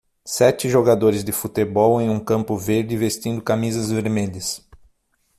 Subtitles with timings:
[0.25, 4.67] Sete jogadores de futebol em um campo verde vestindo camisas vermelhas